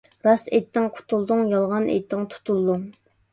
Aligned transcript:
راست 0.27 0.47
ئېيتتىڭ 0.53 0.87
قۇتۇلدۇڭ، 0.95 1.43
يالغان 1.51 1.85
ئېيتتىڭ 1.97 2.25
تۇتۇلدۇڭ. 2.33 2.89